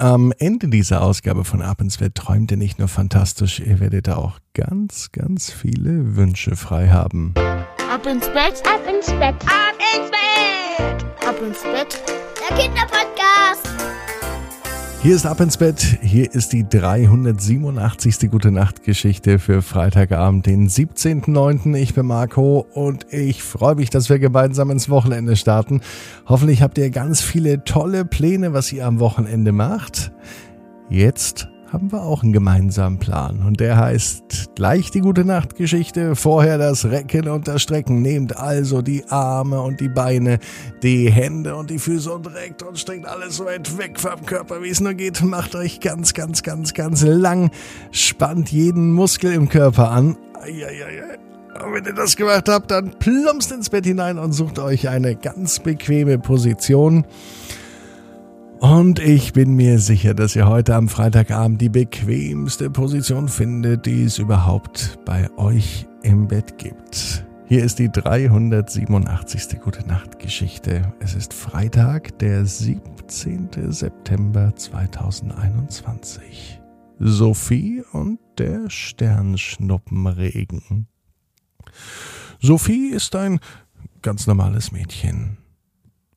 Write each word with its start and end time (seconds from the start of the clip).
Am 0.00 0.32
Ende 0.38 0.68
dieser 0.68 1.02
Ausgabe 1.02 1.44
von 1.44 1.60
Ab 1.60 1.82
ins 1.82 1.98
Bett 1.98 2.14
träumt 2.14 2.50
ihr 2.50 2.56
nicht 2.56 2.78
nur 2.78 2.88
fantastisch, 2.88 3.60
ihr 3.60 3.80
werdet 3.80 4.08
auch 4.08 4.38
ganz, 4.54 5.12
ganz 5.12 5.52
viele 5.52 6.16
Wünsche 6.16 6.56
frei 6.56 6.88
haben. 6.88 7.34
Ab 7.36 8.06
ins 8.06 8.26
Bett, 8.28 8.62
ab 8.66 8.80
ins 8.88 9.08
Bett, 9.08 9.34
ab 9.44 9.76
ins 9.94 10.10
Bett, 10.10 11.04
ab 11.28 11.36
ins 11.46 11.62
Bett, 11.62 12.02
der 12.48 12.56
Kinderpodcast. 12.56 13.89
Hier 15.02 15.16
ist 15.16 15.24
Ab 15.24 15.40
ins 15.40 15.56
Bett, 15.56 15.98
hier 16.02 16.30
ist 16.34 16.52
die 16.52 16.68
387. 16.68 18.30
Gute 18.30 18.50
Nacht 18.50 18.82
Geschichte 18.82 19.38
für 19.38 19.62
Freitagabend, 19.62 20.44
den 20.44 20.68
17.09. 20.68 21.74
Ich 21.74 21.94
bin 21.94 22.04
Marco 22.04 22.66
und 22.74 23.10
ich 23.10 23.42
freue 23.42 23.76
mich, 23.76 23.88
dass 23.88 24.10
wir 24.10 24.18
gemeinsam 24.18 24.70
ins 24.70 24.90
Wochenende 24.90 25.36
starten. 25.36 25.80
Hoffentlich 26.26 26.60
habt 26.60 26.76
ihr 26.76 26.90
ganz 26.90 27.22
viele 27.22 27.64
tolle 27.64 28.04
Pläne, 28.04 28.52
was 28.52 28.70
ihr 28.74 28.86
am 28.86 29.00
Wochenende 29.00 29.52
macht. 29.52 30.12
Jetzt 30.90 31.48
haben 31.72 31.92
wir 31.92 32.02
auch 32.02 32.22
einen 32.24 32.32
gemeinsamen 32.32 32.98
Plan. 32.98 33.42
Und 33.46 33.60
der 33.60 33.76
heißt 33.76 34.56
gleich 34.56 34.90
die 34.90 35.00
gute 35.00 35.24
Nachtgeschichte, 35.24 36.16
vorher 36.16 36.58
das 36.58 36.86
Recken 36.86 37.28
und 37.28 37.46
das 37.46 37.62
Strecken. 37.62 38.02
Nehmt 38.02 38.36
also 38.36 38.82
die 38.82 39.04
Arme 39.08 39.60
und 39.62 39.80
die 39.80 39.88
Beine, 39.88 40.40
die 40.82 41.10
Hände 41.10 41.54
und 41.54 41.70
die 41.70 41.78
Füße 41.78 42.12
und 42.12 42.26
reckt 42.34 42.64
und 42.64 42.76
streckt 42.76 43.06
alles 43.06 43.36
so 43.36 43.44
weit 43.44 43.78
weg 43.78 44.00
vom 44.00 44.26
Körper, 44.26 44.62
wie 44.62 44.70
es 44.70 44.80
nur 44.80 44.94
geht. 44.94 45.22
Macht 45.22 45.54
euch 45.54 45.78
ganz, 45.78 46.12
ganz, 46.12 46.42
ganz, 46.42 46.74
ganz 46.74 47.02
lang. 47.02 47.50
Spannt 47.92 48.50
jeden 48.50 48.92
Muskel 48.92 49.32
im 49.32 49.48
Körper 49.48 49.90
an. 49.90 50.16
Eieiei. 50.40 51.18
Und 51.64 51.74
wenn 51.74 51.84
ihr 51.84 51.94
das 51.94 52.16
gemacht 52.16 52.48
habt, 52.48 52.70
dann 52.70 52.98
plumpst 52.98 53.52
ins 53.52 53.70
Bett 53.70 53.84
hinein 53.84 54.18
und 54.18 54.32
sucht 54.32 54.58
euch 54.58 54.88
eine 54.88 55.14
ganz 55.14 55.60
bequeme 55.60 56.18
Position. 56.18 57.04
Und 58.60 58.98
ich 58.98 59.32
bin 59.32 59.54
mir 59.54 59.78
sicher, 59.78 60.12
dass 60.12 60.36
ihr 60.36 60.46
heute 60.46 60.74
am 60.74 60.90
Freitagabend 60.90 61.62
die 61.62 61.70
bequemste 61.70 62.68
Position 62.68 63.28
findet, 63.28 63.86
die 63.86 64.04
es 64.04 64.18
überhaupt 64.18 64.98
bei 65.06 65.30
euch 65.38 65.86
im 66.02 66.28
Bett 66.28 66.58
gibt. 66.58 67.24
Hier 67.46 67.64
ist 67.64 67.78
die 67.78 67.90
387. 67.90 69.62
Gute 69.62 69.88
Nacht 69.88 70.18
Geschichte. 70.18 70.92
Es 71.00 71.14
ist 71.14 71.32
Freitag, 71.32 72.18
der 72.18 72.44
17. 72.44 73.72
September 73.72 74.54
2021. 74.54 76.60
Sophie 76.98 77.82
und 77.92 78.18
der 78.36 78.68
Sternschnuppenregen. 78.68 80.86
Sophie 82.42 82.90
ist 82.90 83.16
ein 83.16 83.40
ganz 84.02 84.26
normales 84.26 84.70
Mädchen. 84.70 85.38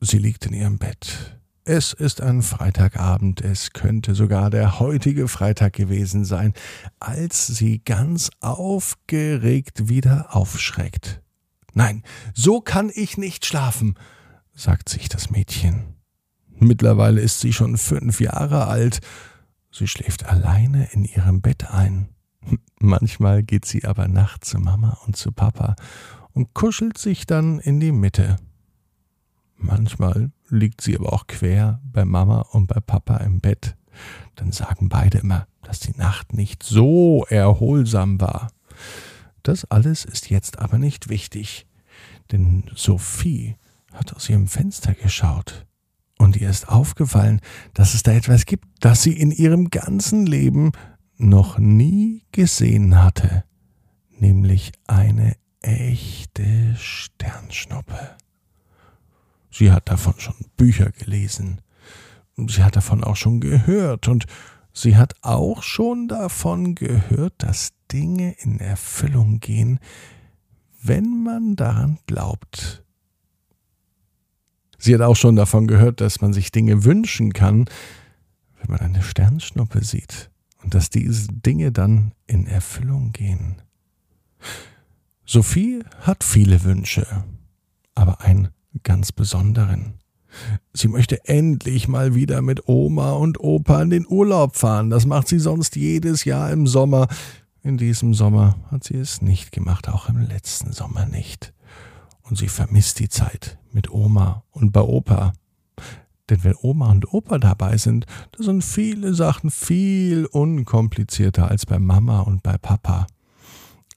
Sie 0.01 0.17
liegt 0.17 0.45
in 0.45 0.51
ihrem 0.51 0.77
Bett. 0.77 1.39
Es 1.65 1.93
ist 1.93 2.19
ein 2.19 2.41
Freitagabend, 2.41 3.39
es 3.39 3.71
könnte 3.71 4.15
sogar 4.15 4.49
der 4.49 4.81
heutige 4.81 5.29
Freitag 5.29 5.71
gewesen 5.71 6.25
sein, 6.25 6.53
als 6.99 7.47
sie 7.47 7.79
ganz 7.79 8.31
aufgeregt 8.41 9.87
wieder 9.87 10.35
aufschreckt. 10.35 11.21
Nein, 11.73 12.03
so 12.33 12.59
kann 12.59 12.91
ich 12.93 13.17
nicht 13.17 13.45
schlafen, 13.45 13.95
sagt 14.53 14.89
sich 14.89 15.07
das 15.07 15.29
Mädchen. 15.29 15.95
Mittlerweile 16.49 17.21
ist 17.21 17.39
sie 17.39 17.53
schon 17.53 17.77
fünf 17.77 18.19
Jahre 18.19 18.67
alt. 18.67 18.99
Sie 19.71 19.87
schläft 19.87 20.25
alleine 20.25 20.89
in 20.91 21.05
ihrem 21.05 21.39
Bett 21.41 21.71
ein. 21.71 22.09
Manchmal 22.79 23.41
geht 23.41 23.63
sie 23.63 23.85
aber 23.85 24.09
nachts 24.09 24.49
zu 24.49 24.59
Mama 24.59 24.97
und 25.05 25.15
zu 25.15 25.31
Papa 25.31 25.77
und 26.33 26.53
kuschelt 26.53 26.97
sich 26.97 27.25
dann 27.25 27.59
in 27.59 27.79
die 27.79 27.93
Mitte. 27.93 28.35
Manchmal 29.57 30.31
liegt 30.49 30.81
sie 30.81 30.97
aber 30.97 31.13
auch 31.13 31.27
quer 31.27 31.81
bei 31.83 32.05
Mama 32.05 32.41
und 32.51 32.67
bei 32.67 32.79
Papa 32.79 33.17
im 33.17 33.39
Bett. 33.39 33.75
Dann 34.35 34.51
sagen 34.51 34.89
beide 34.89 35.19
immer, 35.19 35.47
dass 35.61 35.79
die 35.79 35.95
Nacht 35.97 36.33
nicht 36.33 36.63
so 36.63 37.25
erholsam 37.29 38.19
war. 38.19 38.49
Das 39.43 39.65
alles 39.65 40.05
ist 40.05 40.29
jetzt 40.29 40.59
aber 40.59 40.77
nicht 40.77 41.09
wichtig, 41.09 41.67
denn 42.31 42.63
Sophie 42.75 43.57
hat 43.93 44.13
aus 44.15 44.29
ihrem 44.29 44.47
Fenster 44.47 44.93
geschaut 44.93 45.65
und 46.17 46.37
ihr 46.37 46.49
ist 46.49 46.69
aufgefallen, 46.69 47.41
dass 47.73 47.93
es 47.93 48.03
da 48.03 48.13
etwas 48.13 48.45
gibt, 48.45 48.65
das 48.79 49.03
sie 49.03 49.13
in 49.13 49.31
ihrem 49.31 49.69
ganzen 49.69 50.25
Leben 50.25 50.71
noch 51.17 51.57
nie 51.59 52.25
gesehen 52.31 53.01
hatte, 53.01 53.43
nämlich 54.09 54.71
eine 54.87 55.35
echte 55.61 56.75
Sternschnuppe. 56.77 58.17
Sie 59.53 59.71
hat 59.71 59.87
davon 59.87 60.15
schon 60.17 60.33
Bücher 60.57 60.89
gelesen. 60.89 61.61
Sie 62.35 62.63
hat 62.63 62.75
davon 62.75 63.03
auch 63.03 63.15
schon 63.15 63.39
gehört 63.39 64.07
und 64.07 64.25
sie 64.73 64.97
hat 64.97 65.13
auch 65.21 65.61
schon 65.61 66.07
davon 66.07 66.73
gehört, 66.73 67.35
dass 67.37 67.73
Dinge 67.91 68.35
in 68.39 68.59
Erfüllung 68.59 69.39
gehen, 69.39 69.79
wenn 70.81 71.21
man 71.23 71.55
daran 71.55 71.99
glaubt. 72.07 72.83
Sie 74.79 74.95
hat 74.95 75.01
auch 75.01 75.15
schon 75.15 75.35
davon 75.35 75.67
gehört, 75.67 76.01
dass 76.01 76.19
man 76.19 76.33
sich 76.33 76.51
Dinge 76.51 76.83
wünschen 76.83 77.31
kann, 77.31 77.65
wenn 78.59 78.71
man 78.71 78.79
eine 78.79 79.03
Sternschnuppe 79.03 79.83
sieht 79.83 80.31
und 80.63 80.73
dass 80.73 80.89
diese 80.89 81.27
Dinge 81.27 81.71
dann 81.71 82.13
in 82.25 82.47
Erfüllung 82.47 83.11
gehen. 83.11 83.61
Sophie 85.27 85.83
hat 85.99 86.23
viele 86.23 86.63
Wünsche, 86.63 87.23
aber 87.93 88.21
ein 88.21 88.49
ganz 88.81 89.11
besonderen. 89.11 89.99
Sie 90.73 90.87
möchte 90.87 91.25
endlich 91.25 91.87
mal 91.87 92.15
wieder 92.15 92.41
mit 92.41 92.67
Oma 92.67 93.11
und 93.11 93.39
Opa 93.39 93.81
in 93.81 93.91
den 93.91 94.07
Urlaub 94.07 94.55
fahren. 94.55 94.89
Das 94.89 95.05
macht 95.05 95.27
sie 95.27 95.39
sonst 95.39 95.75
jedes 95.75 96.25
Jahr 96.25 96.51
im 96.51 96.65
Sommer. 96.65 97.07
In 97.61 97.77
diesem 97.77 98.13
Sommer 98.13 98.57
hat 98.71 98.83
sie 98.83 98.97
es 98.97 99.21
nicht 99.21 99.51
gemacht, 99.51 99.87
auch 99.87 100.09
im 100.09 100.17
letzten 100.27 100.73
Sommer 100.73 101.05
nicht. 101.05 101.53
Und 102.23 102.37
sie 102.37 102.47
vermisst 102.47 102.99
die 102.99 103.09
Zeit 103.09 103.59
mit 103.71 103.91
Oma 103.91 104.43
und 104.51 104.71
bei 104.71 104.81
Opa. 104.81 105.33
Denn 106.29 106.43
wenn 106.43 106.55
Oma 106.61 106.89
und 106.91 107.13
Opa 107.13 107.37
dabei 107.37 107.77
sind, 107.77 108.05
da 108.31 108.43
sind 108.43 108.63
viele 108.63 109.13
Sachen 109.13 109.51
viel 109.51 110.25
unkomplizierter 110.25 111.49
als 111.49 111.65
bei 111.65 111.79
Mama 111.79 112.21
und 112.21 112.41
bei 112.43 112.57
Papa. 112.57 113.07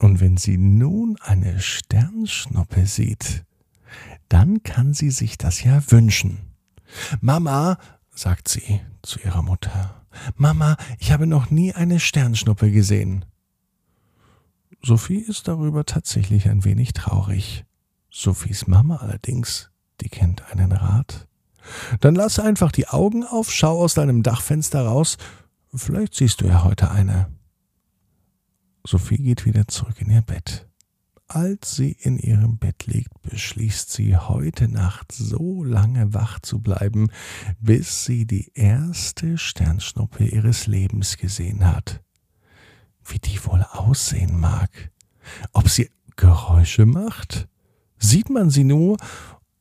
Und 0.00 0.20
wenn 0.20 0.36
sie 0.36 0.58
nun 0.58 1.16
eine 1.22 1.60
Sternschnuppe 1.60 2.86
sieht, 2.86 3.45
dann 4.28 4.62
kann 4.62 4.94
sie 4.94 5.10
sich 5.10 5.38
das 5.38 5.62
ja 5.62 5.82
wünschen. 5.90 6.38
Mama, 7.20 7.78
sagt 8.14 8.48
sie 8.48 8.80
zu 9.02 9.20
ihrer 9.20 9.42
Mutter, 9.42 10.04
Mama, 10.36 10.76
ich 10.98 11.12
habe 11.12 11.26
noch 11.26 11.50
nie 11.50 11.74
eine 11.74 12.00
Sternschnuppe 12.00 12.70
gesehen. 12.70 13.24
Sophie 14.82 15.18
ist 15.18 15.48
darüber 15.48 15.84
tatsächlich 15.84 16.48
ein 16.48 16.64
wenig 16.64 16.92
traurig. 16.92 17.64
Sophies 18.10 18.66
Mama 18.66 18.96
allerdings, 18.96 19.70
die 20.00 20.08
kennt 20.08 20.50
einen 20.50 20.72
Rat. 20.72 21.26
Dann 22.00 22.14
lass 22.14 22.38
einfach 22.38 22.72
die 22.72 22.88
Augen 22.88 23.24
auf, 23.24 23.52
schau 23.52 23.82
aus 23.82 23.94
deinem 23.94 24.22
Dachfenster 24.22 24.86
raus, 24.86 25.18
vielleicht 25.74 26.14
siehst 26.14 26.40
du 26.40 26.46
ja 26.46 26.64
heute 26.64 26.90
eine. 26.90 27.30
Sophie 28.86 29.18
geht 29.18 29.44
wieder 29.44 29.66
zurück 29.66 30.00
in 30.00 30.10
ihr 30.10 30.22
Bett. 30.22 30.65
Als 31.28 31.74
sie 31.74 31.90
in 31.92 32.18
ihrem 32.18 32.58
Bett 32.58 32.86
liegt, 32.86 33.20
beschließt 33.22 33.90
sie 33.90 34.16
heute 34.16 34.68
Nacht 34.68 35.10
so 35.10 35.64
lange 35.64 36.14
wach 36.14 36.38
zu 36.38 36.60
bleiben, 36.60 37.10
bis 37.60 38.04
sie 38.04 38.26
die 38.26 38.52
erste 38.54 39.36
Sternschnuppe 39.36 40.24
ihres 40.24 40.68
Lebens 40.68 41.16
gesehen 41.16 41.66
hat. 41.66 42.00
Wie 43.04 43.18
die 43.18 43.44
wohl 43.44 43.62
aussehen 43.62 44.38
mag. 44.38 44.92
Ob 45.52 45.68
sie 45.68 45.90
Geräusche 46.14 46.86
macht? 46.86 47.48
Sieht 47.98 48.30
man 48.30 48.50
sie 48.50 48.64
nur 48.64 48.96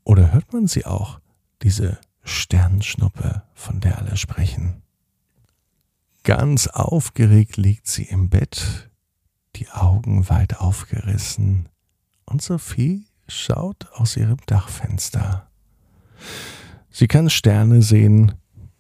oder 0.04 0.34
hört 0.34 0.54
man 0.54 0.68
sie 0.68 0.86
auch, 0.86 1.20
diese 1.64 2.00
Sternschnuppe, 2.24 3.44
von 3.54 3.80
der 3.80 3.98
alle 3.98 4.18
sprechen? 4.18 4.84
Ganz 6.24 6.68
aufgeregt 6.68 7.58
liegt 7.58 7.88
sie 7.88 8.04
im 8.04 8.30
Bett, 8.30 8.90
die 9.56 9.70
Augen 9.70 10.30
weit 10.30 10.60
aufgerissen, 10.60 11.70
und 12.26 12.42
Sophie 12.42 13.08
schaut 13.28 13.88
aus 13.94 14.18
ihrem 14.18 14.38
Dachfenster. 14.46 15.50
Sie 16.90 17.08
kann 17.08 17.30
Sterne 17.30 17.82
sehen, 17.82 18.34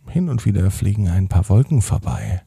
hin 0.07 0.29
und 0.29 0.45
wieder 0.45 0.69
fliegen 0.71 1.09
ein 1.09 1.27
paar 1.27 1.49
Wolken 1.49 1.81
vorbei. 1.81 2.43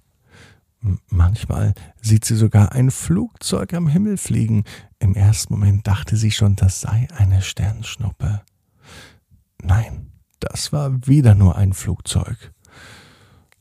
Manchmal 1.08 1.74
sieht 2.00 2.24
sie 2.24 2.36
sogar 2.36 2.72
ein 2.72 2.90
Flugzeug 2.90 3.74
am 3.74 3.88
Himmel 3.88 4.16
fliegen. 4.16 4.64
Im 5.00 5.14
ersten 5.14 5.54
Moment 5.54 5.86
dachte 5.86 6.16
sie 6.16 6.30
schon, 6.30 6.56
das 6.56 6.80
sei 6.80 7.08
eine 7.16 7.42
Sternschnuppe. 7.42 8.42
Nein, 9.60 10.12
das 10.38 10.72
war 10.72 11.06
wieder 11.06 11.34
nur 11.34 11.56
ein 11.56 11.72
Flugzeug. 11.72 12.52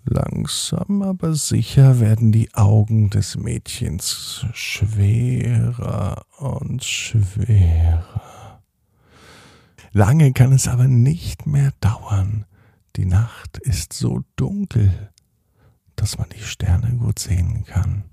Langsam 0.09 1.01
aber 1.01 1.33
sicher 1.33 1.99
werden 1.99 2.31
die 2.31 2.53
Augen 2.53 3.09
des 3.09 3.35
Mädchens 3.35 4.45
schwerer 4.53 6.23
und 6.37 6.81
schwerer. 6.81 8.61
Lange 9.91 10.31
kann 10.31 10.53
es 10.53 10.69
aber 10.69 10.87
nicht 10.87 11.45
mehr 11.45 11.73
dauern. 11.81 12.45
Die 12.95 13.03
Nacht 13.03 13.57
ist 13.57 13.91
so 13.91 14.21
dunkel, 14.37 15.11
dass 15.97 16.17
man 16.17 16.29
die 16.29 16.43
Sterne 16.43 16.95
gut 16.95 17.19
sehen 17.19 17.65
kann. 17.65 18.05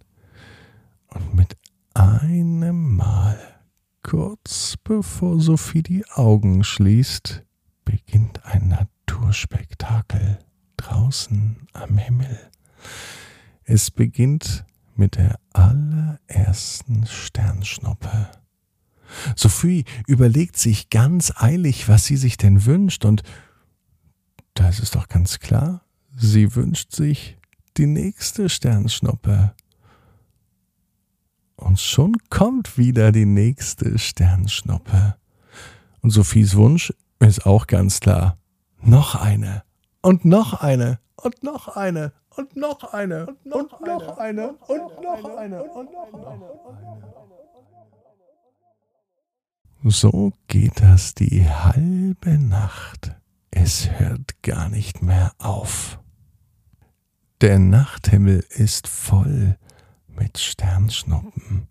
Und 1.07 1.33
mit 1.37 1.57
einem 1.95 2.97
Mal, 2.97 3.39
kurz 4.03 4.77
bevor 4.83 5.39
Sophie 5.39 5.85
die 5.85 6.05
Augen 6.11 6.65
schließt, 6.65 7.45
beginnt 7.85 8.45
ein 8.45 8.67
Naturspektakel 8.67 10.41
draußen 10.77 11.69
am 11.73 11.99
Himmel. 11.99 12.39
Es 13.65 13.91
beginnt 13.91 14.65
mit 14.97 15.17
der 15.17 15.39
allerersten 15.53 17.07
Sternschnuppe. 17.07 18.31
Sophie 19.37 19.85
überlegt 20.07 20.57
sich 20.57 20.91
ganz 20.91 21.33
eilig, 21.37 21.89
was 21.89 22.05
sie 22.05 22.17
sich 22.17 22.37
denn 22.37 22.65
wünscht, 22.65 23.05
und 23.05 23.23
da 24.55 24.69
ist 24.69 24.81
es 24.81 24.91
doch 24.91 25.09
ganz 25.09 25.41
klar, 25.41 25.85
sie 26.15 26.55
wünscht 26.55 26.93
sich 26.93 27.37
die 27.77 27.87
nächste 27.87 28.49
Sternschnuppe. 28.49 29.55
Und 31.57 31.81
schon 31.81 32.17
kommt 32.31 32.79
wieder 32.79 33.13
die 33.13 33.27
nächste 33.27 33.99
Sternschnuppe. 33.99 35.17
Und 36.01 36.11
Sophies 36.11 36.55
Wunsch 36.57 36.93
ist 37.21 37.47
auch 37.47 37.67
ganz 37.67 38.01
klar. 38.01 38.39
Noch 38.83 39.15
eine. 39.15 39.63
Und 40.05 40.25
noch 40.27 40.61
eine. 40.61 41.01
Und 41.17 41.43
noch 41.43 41.77
eine. 41.77 42.13
Und 42.37 42.57
noch 42.57 42.93
eine. 42.93 43.35
Und 43.45 43.81
noch 43.81 44.19
eine. 44.19 44.53
Und 44.53 45.01
noch 45.01 45.37
eine. 45.39 45.63
Und 45.63 45.93
noch 45.93 46.27
eine. 46.27 46.51
So 49.85 50.35
geht 50.47 50.83
das 50.83 51.15
die 51.15 51.49
halbe 51.49 52.39
Nacht. 52.39 53.13
Es 53.51 53.89
hört 53.99 54.43
gar 54.43 54.69
nicht 54.69 55.01
mehr 55.01 55.33
auf. 55.39 55.99
Der 57.41 57.59
Nachthimmel 57.59 58.45
ist 58.51 58.87
voll 58.87 59.57
mit 60.07 60.37
Sternschnuppen. 60.37 61.69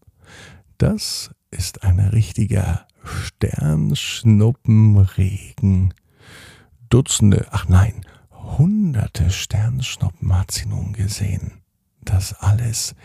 Das 0.79 1.29
ist 1.51 1.83
ein 1.83 1.99
richtiger 1.99 2.87
Sternschnuppenregen. 3.03 5.93
Dutzende, 6.89 7.45
ach 7.51 7.67
nein, 7.67 8.03
hunderte 8.57 9.29
Sternschnuppen 9.29 10.37
hat 10.37 10.51
sie 10.51 10.65
nun 10.65 10.93
gesehen. 10.93 11.61
Das 12.01 12.33
alles 12.33 12.95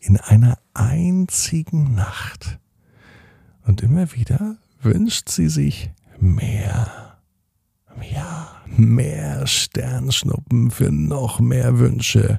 in 0.00 0.18
einer 0.18 0.58
einzigen 0.74 1.94
Nacht. 1.94 2.58
Und 3.62 3.82
immer 3.82 4.12
wieder 4.12 4.56
wünscht 4.80 5.28
sie 5.28 5.48
sich 5.48 5.90
mehr. 6.18 7.18
Ja, 8.12 8.62
mehr 8.66 9.46
Sternschnuppen 9.46 10.70
für 10.70 10.90
noch 10.90 11.40
mehr 11.40 11.78
Wünsche. 11.78 12.38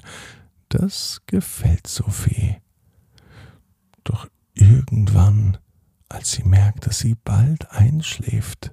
Das 0.68 1.22
gefällt 1.26 1.86
Sophie. 1.86 2.56
Doch 4.04 4.28
irgendwann, 4.54 5.58
als 6.08 6.32
sie 6.32 6.44
merkt, 6.44 6.86
dass 6.86 7.00
sie 7.00 7.16
bald 7.24 7.70
einschläft, 7.70 8.72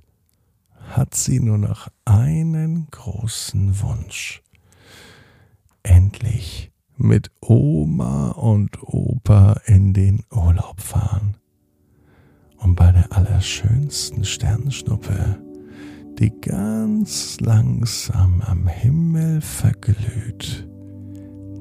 hat 0.98 1.16
sie 1.16 1.40
nur 1.40 1.58
noch 1.58 1.88
einen 2.06 2.88
großen 2.92 3.82
Wunsch. 3.82 4.42
Endlich 5.82 6.72
mit 6.98 7.32
Oma 7.42 8.30
und 8.32 8.82
Opa 8.82 9.60
in 9.66 9.94
den 9.94 10.24
Urlaub 10.32 10.80
fahren. 10.80 11.36
Und 12.58 12.76
bei 12.76 12.92
der 12.92 13.12
allerschönsten 13.12 14.24
Sternschnuppe, 14.24 15.42
die 16.20 16.32
ganz 16.40 17.40
langsam 17.42 18.42
am 18.42 18.68
Himmel 18.68 19.42
verglüht, 19.42 20.70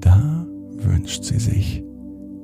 da 0.01 0.47
wünscht 0.77 1.25
sie 1.25 1.39
sich, 1.39 1.83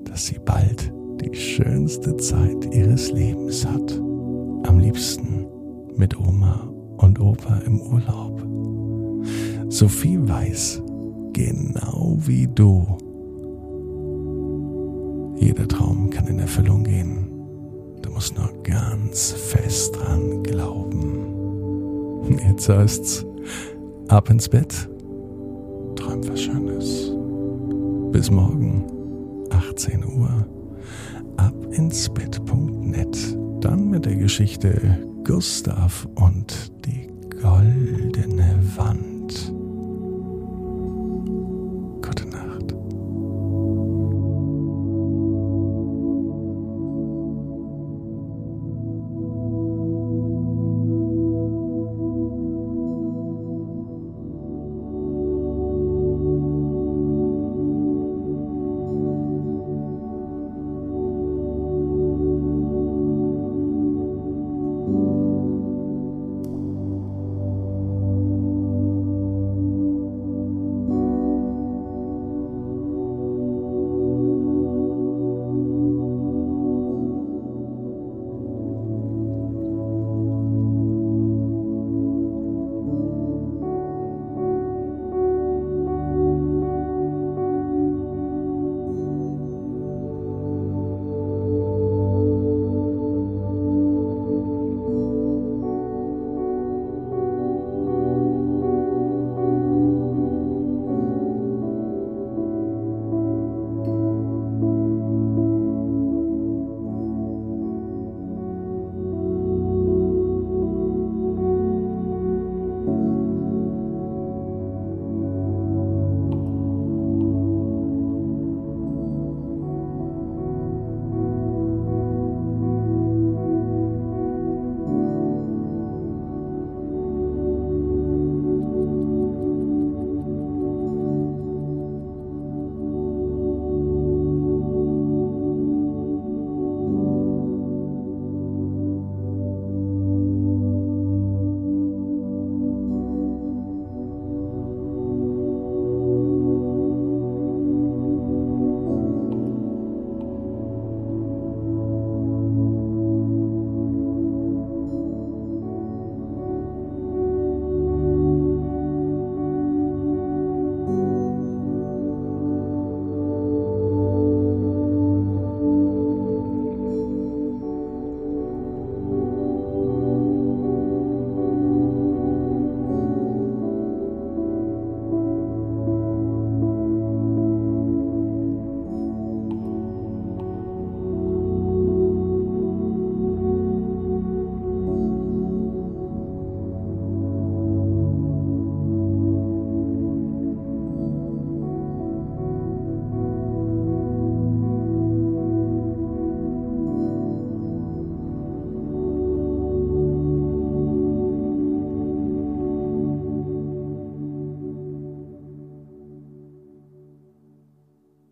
dass 0.05 0.27
sie 0.27 0.39
bald 0.39 0.93
die 1.21 1.37
schönste 1.37 2.17
Zeit 2.17 2.75
ihres 2.75 3.13
Lebens 3.13 3.67
hat. 3.67 3.93
Am 4.67 4.79
liebsten 4.79 5.47
mit 5.97 6.19
Oma 6.19 6.68
und 6.99 7.21
Opa 7.21 7.59
im 7.67 7.81
Urlaub. 7.81 8.47
Sophie 9.71 10.19
weiß, 10.21 10.83
genau 11.33 12.17
wie 12.21 12.47
du, 12.47 12.87
jeder 15.37 15.69
Traum 15.69 16.11
kann 16.11 16.27
in 16.27 16.39
Erfüllung 16.41 16.85
gehen. 16.85 17.29
Du 18.03 18.11
musst 18.11 18.37
nur 18.37 18.51
ganz 18.63 19.33
fest 19.33 19.97
dran 19.97 20.43
glauben. 20.43 22.29
Jetzt 22.47 22.69
heißt's 22.69 23.25
ab 24.09 24.29
ins 24.31 24.49
Bett, 24.49 24.89
träum 25.97 26.29
was 26.29 26.41
Schönes. 26.41 27.13
Bis 28.13 28.31
morgen, 28.31 28.85
18 29.51 30.05
Uhr, 30.05 30.47
ab 31.37 31.55
ins 31.71 32.09
Bett.net. 32.09 33.17
Dann 33.61 33.91
mit 33.91 34.07
der 34.07 34.17
Geschichte 34.17 34.99
Gustav 35.29 36.09
und 36.15 36.73
die 36.87 37.07
goldene 37.43 38.59
Wand. 38.77 39.18